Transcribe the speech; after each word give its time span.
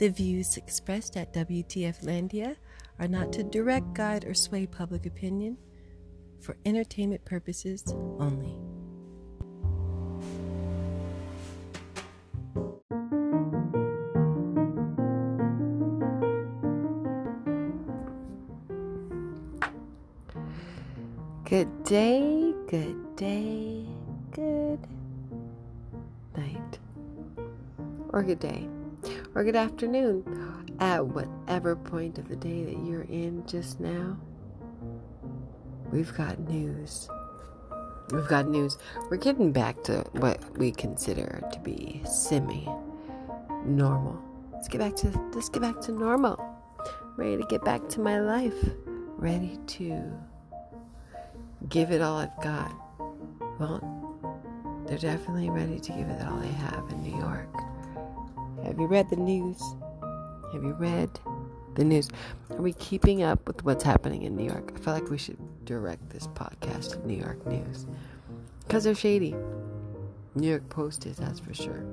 The 0.00 0.08
views 0.08 0.56
expressed 0.56 1.18
at 1.18 1.34
WTF 1.34 2.04
Landia 2.04 2.56
are 2.98 3.06
not 3.06 3.34
to 3.34 3.42
direct, 3.42 3.92
guide, 3.92 4.24
or 4.24 4.32
sway 4.32 4.64
public 4.64 5.04
opinion. 5.04 5.58
For 6.40 6.56
entertainment 6.64 7.22
purposes 7.26 7.84
only. 8.18 8.56
Good 21.44 21.84
day, 21.84 22.54
good 22.68 23.16
day, 23.16 23.84
good 24.32 24.78
night, 26.34 26.78
or 28.14 28.22
good 28.22 28.40
day, 28.40 28.66
or 29.34 29.44
good 29.44 29.56
afternoon 29.56 30.24
at 30.80 31.06
whatever 31.06 31.76
point 31.76 32.18
of 32.18 32.28
the 32.28 32.36
day 32.36 32.64
that 32.64 32.84
you're 32.84 33.02
in 33.02 33.46
just 33.46 33.78
now. 33.78 34.16
We've 35.92 36.12
got 36.14 36.38
news. 36.40 37.08
We've 38.10 38.26
got 38.26 38.48
news. 38.48 38.76
We're 39.08 39.18
getting 39.18 39.52
back 39.52 39.84
to 39.84 40.00
what 40.12 40.40
we 40.58 40.72
consider 40.72 41.42
to 41.52 41.58
be 41.60 42.02
semi 42.04 42.68
normal. 43.64 44.20
Let's 44.52 44.68
get 44.68 44.78
back 44.78 44.96
to 44.96 45.08
let's 45.32 45.48
get 45.48 45.62
back 45.62 45.80
to 45.82 45.92
normal. 45.92 46.38
Ready 47.16 47.36
to 47.36 47.46
get 47.48 47.64
back 47.64 47.88
to 47.90 48.00
my 48.00 48.20
life. 48.20 48.54
Ready 49.16 49.58
to 49.66 50.12
give 51.68 51.92
it 51.92 52.00
all 52.00 52.16
I've 52.16 52.42
got. 52.42 52.72
Well, 53.58 54.16
they're 54.86 54.98
definitely 54.98 55.50
ready 55.50 55.78
to 55.78 55.92
give 55.92 56.08
it 56.08 56.26
all 56.26 56.38
they 56.38 56.48
have 56.48 56.90
in 56.90 57.02
New 57.02 57.16
York. 57.16 57.69
Have 58.64 58.78
you 58.78 58.86
read 58.86 59.10
the 59.10 59.16
news? 59.16 59.60
Have 60.52 60.62
you 60.62 60.74
read 60.74 61.10
the 61.74 61.84
news? 61.84 62.08
Are 62.50 62.62
we 62.62 62.72
keeping 62.74 63.22
up 63.22 63.46
with 63.46 63.64
what's 63.64 63.84
happening 63.84 64.22
in 64.22 64.36
New 64.36 64.44
York? 64.44 64.72
I 64.74 64.78
feel 64.78 64.94
like 64.94 65.10
we 65.10 65.18
should 65.18 65.38
direct 65.64 66.10
this 66.10 66.26
podcast 66.28 66.92
to 66.92 67.06
New 67.06 67.16
York 67.16 67.46
news 67.46 67.86
because 68.66 68.84
they're 68.84 68.94
shady. 68.94 69.34
New 70.34 70.48
York 70.48 70.68
Post 70.68 71.06
is, 71.06 71.16
that's 71.16 71.40
for 71.40 71.54
sure. 71.54 71.84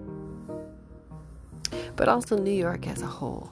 But 1.96 2.08
also 2.08 2.38
New 2.38 2.52
York 2.52 2.88
as 2.88 3.02
a 3.02 3.08
whole. 3.08 3.52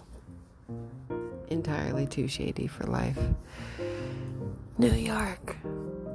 Entirely 1.48 2.06
too 2.06 2.28
shady 2.28 2.68
for 2.68 2.84
life. 2.86 3.18
New 4.78 4.94
York. 4.94 5.56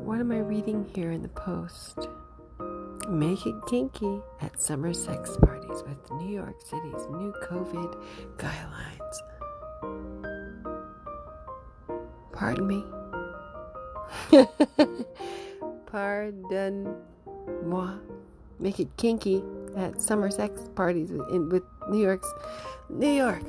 What 0.04 0.20
am 0.20 0.30
I 0.32 0.38
reading 0.38 0.88
here 0.94 1.10
in 1.10 1.22
the 1.22 1.28
Post? 1.28 2.08
Make 3.10 3.44
it 3.44 3.56
kinky 3.66 4.20
at 4.40 4.62
summer 4.62 4.94
sex 4.94 5.36
parties 5.42 5.82
with 5.82 6.12
New 6.12 6.32
York 6.32 6.60
City's 6.60 7.08
new 7.10 7.34
COVID 7.42 8.00
guidelines. 8.36 9.16
Pardon 12.32 12.68
me? 12.68 12.84
Pardon 15.86 16.94
moi. 17.64 17.94
Make 18.60 18.78
it 18.78 18.96
kinky 18.96 19.42
at 19.76 20.00
summer 20.00 20.30
sex 20.30 20.68
parties 20.76 21.10
with, 21.10 21.28
in, 21.30 21.48
with 21.48 21.64
New 21.88 22.00
York's 22.00 22.32
New 22.88 23.10
York. 23.10 23.42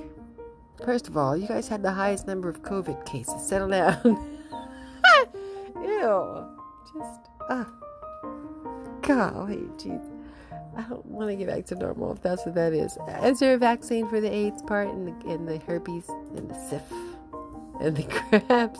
First 0.84 1.08
of 1.08 1.16
all, 1.16 1.38
you 1.38 1.48
guys 1.48 1.67
had 1.67 1.84
the 1.84 1.92
highest 1.92 2.26
number 2.26 2.50
of 2.50 2.64
COVID 2.64 3.06
cases. 3.06 3.48
Settle 3.48 3.67
down. 3.67 4.02
Ew. 5.76 6.48
Just, 6.95 7.20
ah. 7.48 7.72
Golly, 9.16 9.58
jeez. 9.78 10.02
I 10.78 10.84
don't 10.84 11.06
want 11.06 11.30
to 11.30 11.36
get 11.36 11.48
back 11.48 11.66
to 11.66 11.76
normal 11.76 12.14
if 12.14 12.22
that's 12.22 12.45
what 12.45 12.56
that 12.56 12.72
is. 12.72 12.98
Is 13.23 13.40
there 13.40 13.56
a 13.56 13.58
vaccine 13.58 14.08
for 14.08 14.22
the 14.22 14.34
AIDS 14.34 14.62
part 14.62 14.88
and 14.88 15.08
the, 15.08 15.30
and 15.30 15.45
the 15.45 15.58
herpes 15.59 16.08
and 16.36 16.50
the 16.50 16.70
syph 16.70 16.94
and 17.82 17.98
the 17.98 18.04
crabs? 18.48 18.80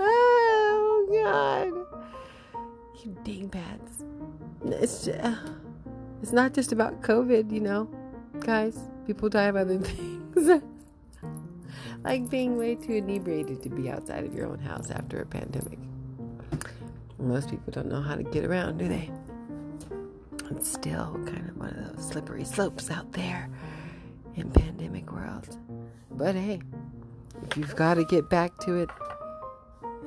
Oh, 0.00 1.08
God. 1.22 2.60
You 3.04 3.16
dingbats. 3.22 4.02
It's, 4.64 5.06
uh, 5.06 5.36
it's 6.22 6.32
not 6.32 6.54
just 6.54 6.72
about 6.72 7.00
COVID, 7.02 7.52
you 7.52 7.60
know, 7.60 7.88
guys. 8.40 8.76
People 9.06 9.28
die 9.28 9.44
of 9.44 9.54
other 9.54 9.78
things. 9.78 10.62
like 12.02 12.28
being 12.28 12.56
way 12.56 12.74
too 12.74 12.94
inebriated 12.94 13.62
to 13.62 13.68
be 13.68 13.88
outside 13.88 14.24
of 14.24 14.34
your 14.34 14.46
own 14.46 14.58
house 14.58 14.90
after 14.90 15.20
a 15.20 15.26
pandemic. 15.26 15.78
Most 17.20 17.50
people 17.50 17.70
don't 17.70 17.88
know 17.88 18.02
how 18.02 18.16
to 18.16 18.24
get 18.24 18.44
around, 18.44 18.78
do 18.78 18.88
they? 18.88 19.08
It's 20.50 20.72
still 20.72 21.20
kind 21.26 21.48
of 21.48 21.56
one 21.56 21.70
of 21.70 21.96
those 21.96 22.08
slippery 22.08 22.44
slopes 22.44 22.90
out 22.90 23.12
there 23.12 23.48
in 24.36 24.50
pandemic 24.50 25.12
world. 25.12 25.56
But 26.10 26.34
hey, 26.34 26.60
if 27.44 27.56
you've 27.56 27.76
got 27.76 27.94
to 27.94 28.04
get 28.04 28.30
back 28.30 28.56
to 28.58 28.76
it 28.76 28.90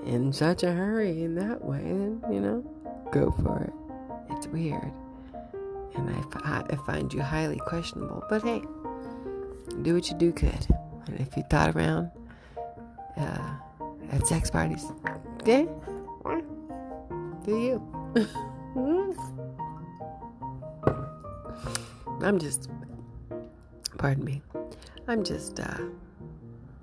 in 0.05 0.33
such 0.33 0.63
a 0.63 0.71
hurry 0.71 1.23
in 1.23 1.35
that 1.35 1.63
way, 1.63 1.81
then, 1.81 2.23
you 2.31 2.39
know, 2.39 2.61
go 3.11 3.31
for 3.43 3.63
it. 3.63 4.35
It's 4.35 4.47
weird. 4.47 4.91
And 5.95 6.09
I, 6.09 6.63
I 6.69 6.75
find 6.87 7.13
you 7.13 7.21
highly 7.21 7.57
questionable. 7.57 8.23
But 8.29 8.43
hey, 8.43 8.61
do 9.81 9.93
what 9.93 10.09
you 10.09 10.17
do 10.17 10.31
could. 10.31 10.67
And 11.07 11.19
if 11.19 11.35
you 11.35 11.43
thought 11.49 11.75
around 11.75 12.09
uh, 13.17 13.53
at 14.11 14.25
sex 14.27 14.49
parties, 14.49 14.85
okay, 15.41 15.67
do 17.43 17.59
you? 17.59 18.37
I'm 22.23 22.39
just, 22.39 22.69
pardon 23.97 24.23
me, 24.23 24.41
I'm 25.07 25.23
just 25.23 25.59
uh, 25.59 25.77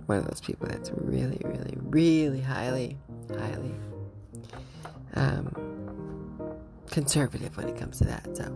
one 0.07 0.19
of 0.19 0.27
those 0.27 0.41
people 0.41 0.69
that's 0.69 0.91
really, 0.95 1.41
really, 1.45 1.77
really 1.81 2.41
highly, 2.41 2.97
highly 3.37 3.75
um, 5.15 6.59
conservative 6.91 7.57
when 7.57 7.69
it 7.69 7.77
comes 7.77 7.99
to 7.99 8.05
that. 8.05 8.37
So 8.37 8.53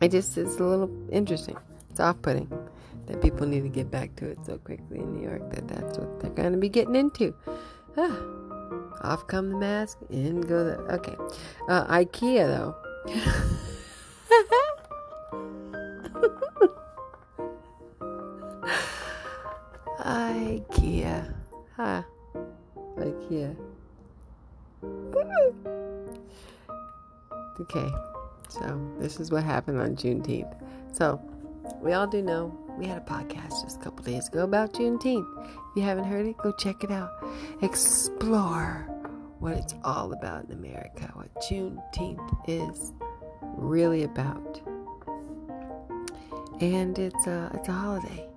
it 0.00 0.10
just 0.10 0.36
is 0.36 0.56
a 0.56 0.64
little 0.64 0.90
interesting. 1.10 1.56
It's 1.90 2.00
off 2.00 2.20
putting 2.22 2.48
that 3.06 3.20
people 3.22 3.46
need 3.46 3.62
to 3.62 3.68
get 3.68 3.90
back 3.90 4.14
to 4.16 4.26
it 4.26 4.38
so 4.44 4.58
quickly 4.58 4.98
in 4.98 5.16
New 5.16 5.28
York 5.28 5.50
that 5.52 5.68
that's 5.68 5.98
what 5.98 6.20
they're 6.20 6.30
going 6.30 6.52
to 6.52 6.58
be 6.58 6.68
getting 6.68 6.96
into. 6.96 7.34
Ah, 7.96 8.16
off 9.02 9.26
come 9.26 9.50
the 9.50 9.56
mask, 9.58 9.98
in 10.10 10.40
go 10.40 10.64
the. 10.64 10.76
Okay. 10.94 11.16
Uh, 11.68 11.84
IKEA, 11.86 12.46
though. 12.46 13.56
IKEA. 20.00 21.34
Huh. 21.76 22.02
IKEA. 22.96 23.56
okay, 27.60 27.90
so 28.48 28.80
this 28.98 29.20
is 29.20 29.30
what 29.30 29.44
happened 29.44 29.80
on 29.80 29.96
Juneteenth. 29.96 30.54
So, 30.92 31.20
we 31.82 31.92
all 31.92 32.06
do 32.06 32.22
know 32.22 32.56
we 32.78 32.86
had 32.86 32.98
a 32.98 33.02
podcast 33.02 33.62
just 33.62 33.80
a 33.80 33.84
couple 33.84 34.04
days 34.04 34.28
ago 34.28 34.44
about 34.44 34.72
Juneteenth. 34.72 35.26
If 35.70 35.76
you 35.76 35.82
haven't 35.82 36.04
heard 36.04 36.26
it, 36.26 36.36
go 36.38 36.52
check 36.52 36.82
it 36.82 36.90
out. 36.90 37.10
Explore 37.62 38.86
what 39.38 39.54
it's 39.54 39.74
all 39.84 40.12
about 40.12 40.44
in 40.46 40.52
America, 40.52 41.10
what 41.14 41.34
Juneteenth 41.42 42.48
is 42.48 42.92
really 43.56 44.04
about. 44.04 44.60
And 46.60 46.98
it's 46.98 47.26
a, 47.26 47.50
it's 47.54 47.68
a 47.68 47.72
holiday. 47.72 48.28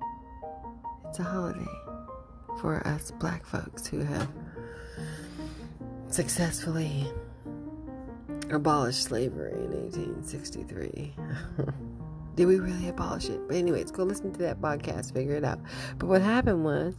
It's 1.09 1.19
a 1.19 1.23
holiday 1.23 1.67
for 2.61 2.85
us 2.87 3.11
black 3.11 3.45
folks 3.45 3.85
who 3.85 3.99
have 3.99 4.29
successfully 6.09 7.05
abolished 8.49 9.03
slavery 9.03 9.51
in 9.51 9.71
1863. 9.71 11.13
Did 12.35 12.45
we 12.45 12.59
really 12.59 12.87
abolish 12.87 13.29
it? 13.29 13.41
But 13.47 13.57
anyways, 13.57 13.91
go 13.91 14.03
listen 14.03 14.31
to 14.31 14.39
that 14.39 14.61
podcast, 14.61 15.13
figure 15.13 15.35
it 15.35 15.43
out. 15.43 15.59
But 15.99 16.07
what 16.07 16.21
happened 16.21 16.63
was, 16.63 16.95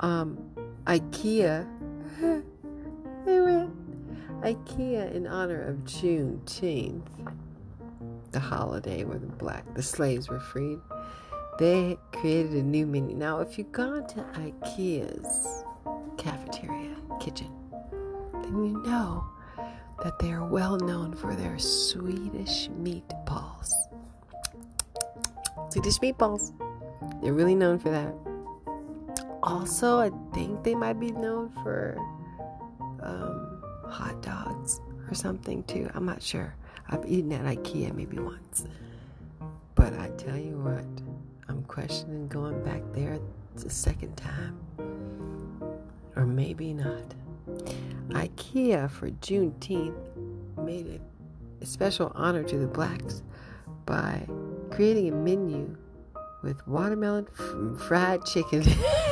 um, 0.00 0.38
IKEA, 0.84 1.66
they 3.24 3.40
went 3.40 3.70
IKEA 4.42 5.12
in 5.14 5.26
honor 5.26 5.62
of 5.62 5.76
Juneteenth, 5.84 7.02
the 8.32 8.40
holiday 8.40 9.04
where 9.04 9.18
the 9.18 9.26
black, 9.26 9.74
the 9.74 9.82
slaves 9.82 10.28
were 10.28 10.40
freed. 10.40 10.78
They 11.58 11.98
created 12.12 12.52
a 12.52 12.62
new 12.62 12.86
menu. 12.86 13.16
Now, 13.16 13.40
if 13.40 13.58
you've 13.58 13.72
gone 13.72 14.06
to 14.08 14.20
IKEA's 14.34 15.64
cafeteria, 16.16 16.96
kitchen, 17.20 17.50
then 18.42 18.64
you 18.64 18.82
know 18.82 19.24
that 20.02 20.18
they 20.18 20.32
are 20.32 20.44
well 20.44 20.76
known 20.78 21.14
for 21.14 21.34
their 21.34 21.58
Swedish 21.58 22.68
meatballs. 22.70 23.72
Swedish 25.70 25.98
meatballs. 25.98 26.52
They're 27.22 27.34
really 27.34 27.54
known 27.54 27.78
for 27.78 27.90
that. 27.90 28.14
Also, 29.42 29.98
I 29.98 30.10
think 30.34 30.64
they 30.64 30.74
might 30.74 30.98
be 30.98 31.12
known 31.12 31.50
for 31.62 31.96
um, 33.02 33.62
hot 33.84 34.22
dogs 34.22 34.80
or 35.08 35.14
something 35.14 35.62
too. 35.64 35.90
I'm 35.94 36.06
not 36.06 36.22
sure. 36.22 36.54
I've 36.90 37.06
eaten 37.06 37.32
at 37.32 37.44
IKEA 37.44 37.94
maybe 37.94 38.18
once. 38.18 38.64
But 39.76 39.94
I 39.94 40.10
tell 40.18 40.36
you 40.36 40.58
what, 40.58 40.84
I'm 41.48 41.62
questioning 41.62 42.26
going 42.26 42.62
back 42.64 42.82
there 42.92 43.18
the 43.54 43.70
second 43.70 44.16
time. 44.16 44.58
Or 46.16 46.26
maybe 46.26 46.74
not. 46.74 47.14
IKEA 48.08 48.90
for 48.90 49.10
Juneteenth 49.10 49.94
made 50.58 50.86
it 50.86 51.00
a 51.60 51.66
special 51.66 52.10
honor 52.14 52.42
to 52.42 52.58
the 52.58 52.66
blacks 52.66 53.22
by 53.86 54.26
creating 54.70 55.12
a 55.12 55.16
menu 55.16 55.76
with 56.42 56.66
watermelon 56.66 57.26
fried 57.76 58.24
chicken. 58.24 58.64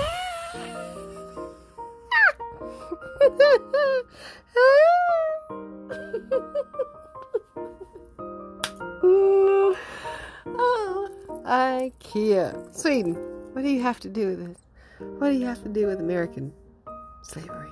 IKEA. 11.78 12.74
Sweden. 12.74 13.14
What 13.52 13.62
do 13.62 13.68
you 13.68 13.80
have 13.82 14.00
to 14.00 14.08
do 14.08 14.26
with 14.26 14.44
this? 14.44 14.58
What 14.98 15.30
do 15.30 15.36
you 15.36 15.46
have 15.46 15.62
to 15.62 15.68
do 15.68 15.86
with 15.86 16.00
American 16.00 16.52
slavery? 17.22 17.70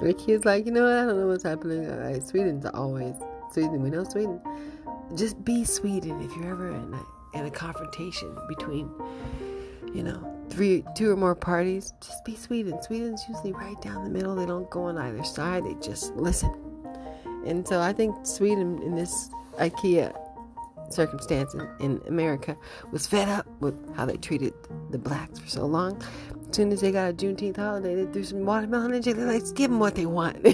The 0.00 0.14
kid's 0.14 0.46
like, 0.46 0.64
you 0.64 0.72
know 0.72 0.84
what? 0.84 0.92
I 0.92 1.04
don't 1.04 1.20
know 1.20 1.26
what's 1.26 1.44
happening. 1.44 1.86
Uh, 1.86 2.18
Sweden's 2.20 2.64
always 2.64 3.14
Sweden. 3.52 3.82
We 3.82 3.90
know 3.90 4.04
Sweden. 4.04 4.40
Just 5.14 5.44
be 5.44 5.62
Sweden 5.62 6.22
if 6.22 6.34
you're 6.36 6.50
ever 6.50 6.70
in 6.70 6.94
a, 6.94 7.38
in 7.38 7.44
a 7.44 7.50
confrontation 7.50 8.34
between, 8.48 8.90
you 9.92 10.02
know, 10.02 10.46
three, 10.48 10.82
two 10.96 11.10
or 11.12 11.16
more 11.16 11.34
parties. 11.34 11.92
Just 12.00 12.24
be 12.24 12.34
Sweden. 12.34 12.82
Sweden's 12.82 13.22
usually 13.28 13.52
right 13.52 13.80
down 13.82 14.04
the 14.04 14.10
middle. 14.10 14.34
They 14.34 14.46
don't 14.46 14.70
go 14.70 14.84
on 14.84 14.96
either 14.96 15.22
side. 15.22 15.64
They 15.64 15.74
just 15.82 16.14
listen. 16.14 16.50
And 17.44 17.68
so 17.68 17.82
I 17.82 17.92
think 17.92 18.26
Sweden 18.26 18.82
in 18.82 18.94
this 18.94 19.28
IKEA 19.58 20.16
circumstance 20.92 21.54
in, 21.80 22.00
America 22.06 22.56
was 22.92 23.06
fed 23.06 23.28
up 23.28 23.46
with 23.60 23.74
how 23.96 24.06
they 24.06 24.16
treated 24.16 24.54
the 24.90 24.98
blacks 24.98 25.38
for 25.38 25.48
so 25.48 25.66
long. 25.66 26.02
As 26.48 26.56
soon 26.56 26.72
as 26.72 26.80
they 26.80 26.92
got 26.92 27.10
a 27.10 27.12
Juneteenth 27.12 27.56
holiday, 27.56 27.94
they 27.94 28.12
threw 28.12 28.24
some 28.24 28.44
watermelon 28.44 28.92
and 28.94 29.04
jelly. 29.04 29.24
Let's 29.24 29.52
give 29.52 29.70
them 29.70 29.80
what 29.80 29.94
they 29.94 30.06
want. 30.06 30.44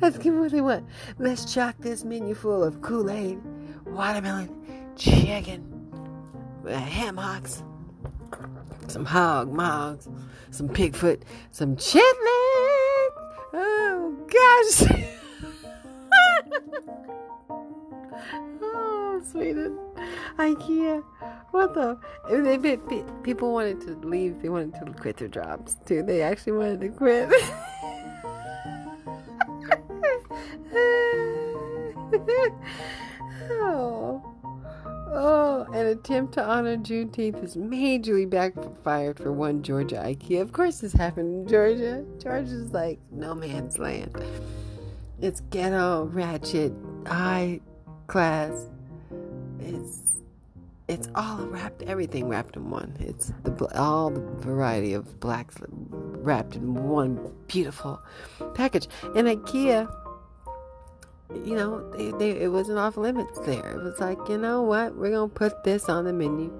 Let's 0.00 0.18
give 0.18 0.34
them 0.34 0.40
what 0.40 0.52
they 0.52 0.60
want. 0.60 0.86
Let's 1.18 1.52
chock 1.52 1.76
this 1.78 2.04
menu 2.04 2.34
full 2.34 2.62
of 2.62 2.82
Kool 2.82 3.10
Aid, 3.10 3.40
watermelon, 3.86 4.50
chicken, 4.96 5.70
uh, 6.66 6.74
ham 6.74 7.16
hocks, 7.16 7.62
some 8.88 9.04
hog 9.04 9.52
mogs, 9.52 10.08
some 10.50 10.68
pigfoot, 10.68 11.22
some 11.52 11.76
chitlins. 11.76 12.43
Gosh. 14.34 14.82
oh, 18.62 19.22
Sweden. 19.30 19.78
IKEA. 20.38 21.02
What 21.52 21.74
the? 21.74 21.98
They, 22.28 22.56
they, 22.56 22.76
people 23.22 23.52
wanted 23.52 23.80
to 23.82 23.94
leave. 24.06 24.42
They 24.42 24.48
wanted 24.48 24.74
to 24.84 24.92
quit 24.92 25.18
their 25.18 25.28
jobs 25.28 25.76
too. 25.86 26.02
They 26.02 26.22
actually 26.22 26.54
wanted 26.54 26.80
to 26.80 26.88
quit. 26.88 27.28
oh. 33.52 34.23
Oh, 35.16 35.64
an 35.72 35.86
attempt 35.86 36.34
to 36.34 36.44
honor 36.44 36.76
Juneteenth 36.76 37.40
has 37.40 37.56
majorly 37.56 38.28
backfired 38.28 39.16
for 39.16 39.32
one 39.32 39.62
Georgia 39.62 39.96
IKEA. 39.96 40.40
Of 40.40 40.52
course, 40.52 40.80
this 40.80 40.92
happened 40.92 41.42
in 41.42 41.48
Georgia. 41.48 42.04
Georgia's 42.18 42.72
like 42.72 42.98
no 43.12 43.32
man's 43.32 43.78
land. 43.78 44.12
It's 45.20 45.40
ghetto, 45.50 46.06
ratchet, 46.06 46.72
high 47.06 47.60
class. 48.08 48.66
It's 49.60 50.00
it's 50.88 51.08
all 51.14 51.46
wrapped, 51.46 51.82
everything 51.82 52.28
wrapped 52.28 52.56
in 52.56 52.68
one. 52.68 52.96
It's 52.98 53.32
the 53.44 53.78
all 53.78 54.10
the 54.10 54.20
variety 54.20 54.94
of 54.94 55.20
blacks 55.20 55.54
wrapped 55.60 56.56
in 56.56 56.74
one 56.74 57.32
beautiful 57.46 58.02
package. 58.54 58.88
And 59.14 59.28
IKEA 59.28 59.88
you 61.44 61.54
know, 61.54 61.90
they, 61.90 62.10
they, 62.12 62.42
it 62.42 62.48
wasn't 62.48 62.78
off 62.78 62.96
limits 62.96 63.38
there. 63.40 63.72
It 63.72 63.82
was 63.82 63.98
like, 64.00 64.18
you 64.28 64.38
know 64.38 64.62
what, 64.62 64.96
we're 64.96 65.10
gonna 65.10 65.28
put 65.28 65.64
this 65.64 65.88
on 65.88 66.04
the 66.04 66.12
menu 66.12 66.52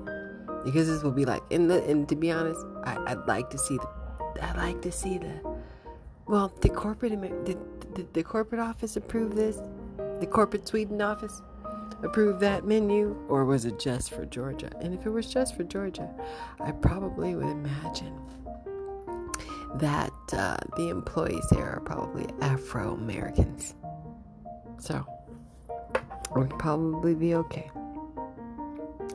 because 0.65 0.88
this 0.88 1.03
will 1.03 1.12
be 1.12 1.25
like. 1.25 1.43
And 1.50 1.71
the, 1.71 1.82
and 1.85 2.09
to 2.09 2.17
be 2.17 2.31
honest, 2.31 2.65
I, 2.85 2.97
I'd 3.06 3.26
like 3.26 3.50
to 3.50 3.59
see 3.59 3.76
the, 3.76 3.88
I'd 4.43 4.56
like 4.56 4.82
to 4.82 4.93
see 4.93 5.19
the, 5.19 5.41
well, 6.26 6.53
the 6.61 6.69
corporate 6.69 7.12
did, 7.44 7.59
did 7.94 8.12
the 8.15 8.23
corporate 8.23 8.61
office 8.61 8.97
approve 8.97 9.35
this? 9.35 9.59
The 10.21 10.26
corporate 10.26 10.67
Sweden 10.67 11.03
office 11.03 11.43
approve 12.03 12.41
that 12.41 12.67
menu, 12.67 13.17
or 13.29 13.44
was 13.44 13.65
it 13.65 13.79
just 13.79 14.11
for 14.11 14.25
Georgia? 14.27 14.70
And 14.81 14.94
if 14.94 15.06
it 15.06 15.11
was 15.11 15.27
just 15.32 15.56
for 15.56 15.65
Georgia, 15.65 16.09
I 16.61 16.73
probably 16.73 17.35
would 17.35 17.47
imagine 17.47 18.19
that 19.77 20.12
uh, 20.32 20.56
the 20.77 20.88
employees 20.88 21.44
there 21.50 21.69
are 21.69 21.81
probably 21.81 22.27
Afro 22.41 22.94
Americans. 22.94 23.75
So 24.79 25.05
we'll 26.35 26.47
probably 26.47 27.15
be 27.15 27.35
okay. 27.37 27.71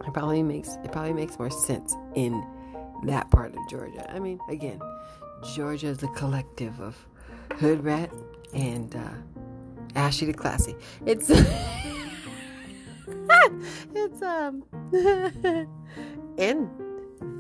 It 0.06 0.14
probably 0.14 0.44
makes 0.44 0.78
it 0.84 0.92
probably 0.92 1.14
makes 1.14 1.38
more 1.38 1.52
sense 1.52 1.96
in 2.16 2.44
that 3.04 3.30
part 3.32 3.54
of 3.56 3.60
Georgia. 3.70 4.10
I 4.12 4.20
mean, 4.20 4.40
again, 4.50 4.82
Georgia 5.56 5.88
is 5.88 6.04
a 6.04 6.08
collective 6.10 6.80
of 6.80 6.98
hood 7.58 7.84
rat 7.84 8.10
and 8.54 8.96
uh, 8.96 9.10
Ashy 9.96 10.26
the 10.26 10.34
classy. 10.34 10.76
It's 11.06 11.30
it's 13.96 14.22
um 14.22 14.64
and 16.38 16.70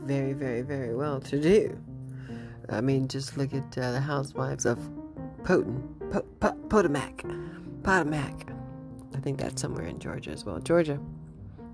very 0.06 0.34
very 0.34 0.62
very 0.62 0.96
well 0.96 1.20
to 1.22 1.42
do. 1.42 1.78
I 2.70 2.82
mean, 2.82 3.08
just 3.08 3.36
look 3.38 3.54
at 3.54 3.78
uh, 3.78 3.92
the 3.94 4.00
housewives 4.02 4.66
of 4.66 4.78
Poten, 5.44 5.82
po- 6.12 6.26
po- 6.40 6.58
Potomac. 6.70 7.24
Potomac. 7.84 8.52
I 9.16 9.20
think 9.20 9.40
that's 9.40 9.62
somewhere 9.62 9.86
in 9.86 10.00
Georgia 10.00 10.32
as 10.32 10.46
well. 10.46 10.60
Georgia. 10.60 11.00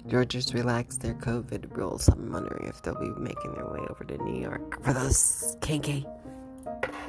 Georgia's 0.07 0.54
relaxed 0.54 1.02
their 1.02 1.16
COVID 1.16 1.75
rules. 1.75 2.07
I'm 2.07 2.31
wondering 2.31 2.68
if 2.68 2.81
they'll 2.84 3.00
be 3.00 3.10
making 3.19 3.56
their 3.56 3.66
way 3.66 3.80
over 3.90 4.04
to 4.04 4.18
New 4.24 4.40
York 4.40 4.84
for 4.84 4.94
those 4.94 5.57
kinky 5.62 6.06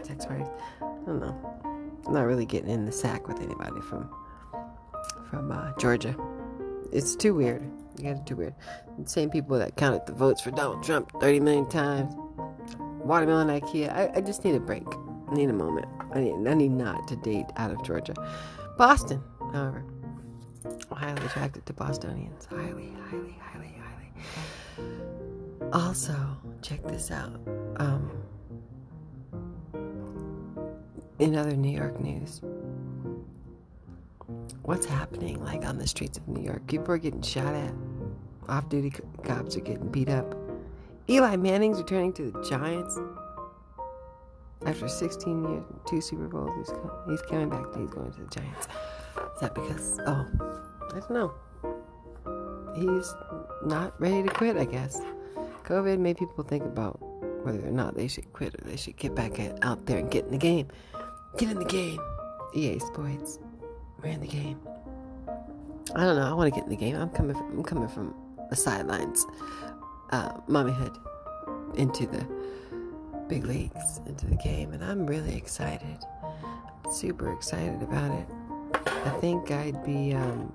sex 0.02 0.24
parties. 0.24 0.46
I 0.80 0.86
don't 1.06 1.20
know. 1.20 1.92
I'm 2.06 2.14
not 2.14 2.22
really 2.22 2.46
getting 2.46 2.70
in 2.70 2.86
the 2.86 2.92
sack 2.92 3.28
with 3.28 3.40
anybody 3.40 3.80
from 3.82 4.08
from 5.28 5.50
uh, 5.50 5.72
Georgia. 5.78 6.16
It's 6.92 7.16
too 7.16 7.34
weird. 7.34 7.62
You 7.98 8.04
guys 8.04 8.20
are 8.20 8.24
too 8.24 8.36
weird. 8.36 8.54
The 8.98 9.08
same 9.08 9.30
people 9.30 9.58
that 9.58 9.76
counted 9.76 10.06
the 10.06 10.12
votes 10.12 10.40
for 10.40 10.50
Donald 10.50 10.84
Trump 10.84 11.10
30 11.20 11.40
million 11.40 11.68
times. 11.68 12.14
Watermelon 12.78 13.48
IKEA. 13.48 13.92
I, 13.92 14.10
I 14.16 14.20
just 14.20 14.44
need 14.44 14.54
a 14.54 14.60
break. 14.60 14.86
I 15.28 15.34
need 15.34 15.50
a 15.50 15.54
moment. 15.54 15.86
I 16.12 16.20
need, 16.20 16.48
I 16.48 16.54
need 16.54 16.70
not 16.70 17.08
to 17.08 17.16
date 17.16 17.46
out 17.56 17.70
of 17.70 17.82
Georgia. 17.82 18.14
Boston, 18.76 19.22
however, 19.52 19.84
highly 20.92 21.24
attracted 21.24 21.64
to 21.66 21.72
Bostonians. 21.72 22.46
Highly, 22.46 22.92
highly, 23.08 23.36
highly, 23.40 23.74
highly. 23.78 24.92
Also, 25.72 26.14
check 26.62 26.82
this 26.84 27.10
out. 27.10 27.40
Um, 27.76 28.10
in 31.18 31.34
other 31.34 31.56
New 31.56 31.76
York 31.76 31.98
news, 32.00 32.42
what's 34.62 34.84
happening 34.84 35.42
like 35.42 35.64
on 35.64 35.78
the 35.78 35.86
streets 35.86 36.18
of 36.18 36.28
New 36.28 36.42
York? 36.42 36.66
People 36.66 36.92
are 36.94 36.98
getting 36.98 37.22
shot 37.22 37.54
at. 37.54 37.72
Off 38.48 38.68
duty 38.68 38.92
cops 39.24 39.56
are 39.56 39.60
getting 39.60 39.88
beat 39.88 40.08
up. 40.08 40.34
Eli 41.08 41.36
Manning's 41.36 41.78
returning 41.78 42.12
to 42.12 42.30
the 42.30 42.42
Giants 42.42 42.98
after 44.66 44.88
16 44.88 45.44
years, 45.44 45.64
two 45.86 46.00
Super 46.00 46.28
Bowls, 46.28 46.50
he's, 46.56 46.76
he's 47.08 47.22
coming 47.22 47.48
back. 47.48 47.66
He's 47.76 47.90
going 47.90 48.12
to 48.12 48.20
the 48.20 48.26
Giants. 48.26 48.66
Is 49.34 49.40
that 49.40 49.54
because? 49.54 50.00
Oh, 50.06 50.26
I 50.90 51.00
don't 51.00 51.10
know. 51.10 51.34
He's 52.74 53.14
not 53.64 53.98
ready 54.00 54.22
to 54.22 54.28
quit. 54.28 54.56
I 54.56 54.64
guess 54.64 55.00
COVID 55.64 55.98
made 55.98 56.18
people 56.18 56.44
think 56.44 56.64
about 56.64 56.98
whether 57.44 57.66
or 57.66 57.70
not 57.70 57.94
they 57.94 58.08
should 58.08 58.32
quit 58.32 58.54
or 58.54 58.68
they 58.68 58.76
should 58.76 58.96
get 58.96 59.14
back 59.14 59.38
at, 59.38 59.64
out 59.64 59.86
there 59.86 59.98
and 59.98 60.10
get 60.10 60.24
in 60.24 60.32
the 60.32 60.38
game. 60.38 60.68
Get 61.38 61.50
in 61.50 61.58
the 61.58 61.64
game. 61.64 62.00
EA 62.54 62.78
Sports, 62.78 63.38
we're 64.02 64.10
in 64.10 64.20
the 64.20 64.26
game. 64.26 64.58
I 65.94 66.04
don't 66.04 66.16
know. 66.16 66.28
I 66.28 66.32
want 66.32 66.52
to 66.52 66.58
get 66.58 66.64
in 66.64 66.70
the 66.70 66.76
game. 66.76 66.96
I'm 66.96 67.10
coming. 67.10 67.36
From, 67.36 67.58
I'm 67.58 67.62
coming 67.62 67.88
from 67.88 68.14
the 68.50 68.56
sidelines, 68.56 69.26
uh, 70.10 70.32
mommyhood, 70.48 70.96
into 71.76 72.06
the 72.06 72.26
big 73.28 73.44
leagues 73.44 74.00
into 74.06 74.26
the 74.26 74.36
game, 74.36 74.72
and 74.72 74.84
I'm 74.84 75.06
really 75.06 75.36
excited. 75.36 75.98
Super 76.90 77.32
excited 77.32 77.82
about 77.82 78.10
it. 78.12 78.26
I 78.86 79.10
think 79.20 79.50
I'd 79.50 79.84
be 79.84 80.14
um, 80.14 80.52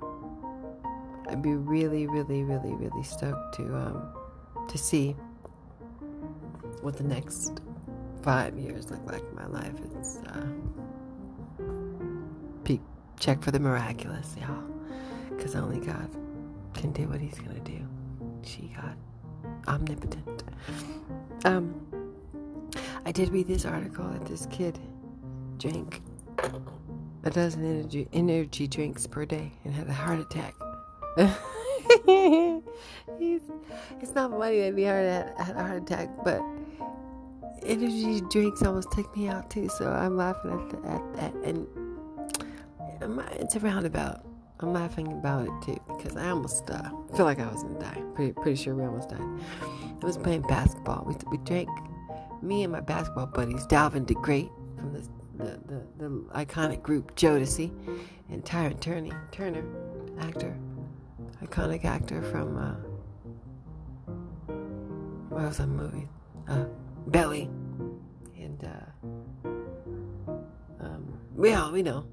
I'd 1.30 1.42
be 1.42 1.54
really, 1.54 2.08
really, 2.08 2.44
really, 2.44 2.74
really 2.74 3.04
stoked 3.04 3.56
to 3.56 3.64
um, 3.76 4.14
to 4.68 4.78
see 4.78 5.16
what 6.82 6.98
the 6.98 7.04
next 7.04 7.62
five 8.22 8.58
years 8.58 8.90
look 8.90 9.06
like 9.12 9.22
in 9.22 9.36
my 9.36 9.48
life. 9.48 9.74
It's 9.98 10.18
uh, 10.28 10.46
peak 12.64 12.82
check 13.20 13.42
for 13.44 13.52
the 13.52 13.60
miraculous, 13.60 14.36
y'all. 14.40 14.64
because 15.30 15.56
only 15.56 15.80
God 15.80 16.10
can 16.74 16.92
do 16.92 17.08
what 17.08 17.20
He's 17.20 17.38
gonna 17.40 17.60
do. 17.60 17.80
She 18.44 18.72
got 18.76 18.96
omnipotent. 19.68 20.44
Um, 21.46 21.74
I 23.12 23.14
did 23.14 23.28
read 23.28 23.46
this 23.46 23.66
article 23.66 24.08
that 24.08 24.26
this 24.26 24.46
kid 24.46 24.80
drank 25.58 26.02
a 27.26 27.30
dozen 27.30 27.66
energy 27.66 28.08
energy 28.14 28.70
drinks 28.70 29.06
per 29.06 29.26
day 29.26 29.52
and 29.66 29.74
had 29.74 29.90
a 29.90 29.94
heart 29.94 30.22
attack. 30.22 30.56
It's 34.00 34.16
not 34.16 34.32
funny 34.32 34.62
that 34.62 34.78
he 34.78 34.84
had, 34.84 35.38
had 35.38 35.58
a 35.58 35.62
heart 35.62 35.82
attack, 35.84 36.10
but 36.24 36.42
energy 37.66 38.22
drinks 38.32 38.64
almost 38.64 38.94
took 38.94 39.14
me 39.18 39.28
out 39.28 39.50
too. 39.50 39.68
So 39.68 39.92
I'm 39.92 40.16
laughing 40.16 40.52
at, 40.52 40.70
the, 40.70 40.78
at 40.88 41.14
that, 41.16 41.34
and 41.44 41.68
it's 43.42 43.56
a 43.56 43.60
roundabout. 43.60 44.24
I'm 44.62 44.72
laughing 44.72 45.12
about 45.12 45.48
it 45.48 45.54
too 45.66 45.82
because 45.98 46.16
I 46.16 46.30
almost 46.30 46.72
uh, 46.72 46.90
feel 47.14 47.26
like 47.26 47.42
I 47.42 47.52
was 47.52 47.62
gonna 47.62 47.78
die. 47.78 48.02
Pretty 48.16 48.32
pretty 48.32 48.56
sure 48.56 48.74
we 48.74 48.86
almost 48.86 49.10
died. 49.10 49.20
I 50.02 50.06
was 50.06 50.18
playing 50.18 50.44
basketball. 50.44 51.04
We 51.06 51.16
we 51.30 51.44
drank. 51.44 51.68
Me 52.42 52.64
and 52.64 52.72
my 52.72 52.82
basketball 52.82 53.28
buddies, 53.28 53.66
Dalvin 53.68 54.06
DeGrate 54.06 54.52
from 54.78 54.94
the 54.94 55.08
the, 55.38 55.60
the, 55.68 55.84
the 55.98 56.10
iconic 56.36 56.82
group 56.82 57.16
Jodeci, 57.16 57.72
and 58.30 58.44
Tyrin 58.44 58.80
Turner, 58.80 59.28
Turner, 59.32 59.64
actor, 60.20 60.58
iconic 61.44 61.86
actor 61.86 62.22
from 62.22 62.58
uh, 62.58 62.76
what 65.30 65.44
was 65.44 65.58
that 65.58 65.68
movie? 65.68 66.08
Uh, 66.48 66.66
Belly, 67.08 67.50
and 68.38 68.64
uh, 68.64 69.50
um, 70.80 71.20
we 71.36 71.52
know 71.82 72.06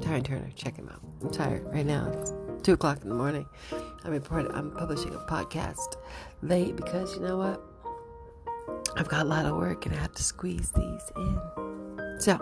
Tyrin 0.00 0.24
Turner. 0.24 0.50
Check 0.54 0.76
him 0.76 0.88
out. 0.88 1.00
I'm 1.22 1.30
tired 1.30 1.64
right 1.66 1.86
now. 1.86 2.10
It's 2.20 2.32
two 2.62 2.72
o'clock 2.72 3.02
in 3.02 3.08
the 3.08 3.14
morning. 3.14 3.46
I'm 4.04 4.12
reporting. 4.12 4.50
I'm 4.52 4.72
publishing 4.72 5.14
a 5.14 5.18
podcast 5.18 5.96
late 6.42 6.76
because 6.76 7.14
you 7.14 7.20
know 7.20 7.36
what? 7.38 7.62
I've 8.96 9.08
got 9.08 9.26
a 9.26 9.28
lot 9.28 9.44
of 9.44 9.56
work 9.56 9.86
and 9.86 9.94
I 9.94 9.98
have 9.98 10.14
to 10.14 10.22
squeeze 10.22 10.70
these 10.70 11.12
in. 11.16 11.40
So 12.18 12.40